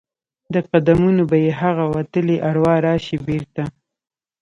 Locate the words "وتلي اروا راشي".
1.95-3.17